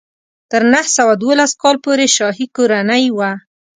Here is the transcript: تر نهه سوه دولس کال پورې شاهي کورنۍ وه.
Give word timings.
تر 0.51 0.61
نهه 0.73 0.87
سوه 0.95 1.13
دولس 1.23 1.51
کال 1.61 1.75
پورې 1.85 2.05
شاهي 2.15 2.45
کورنۍ 2.55 3.05
وه. 3.17 3.31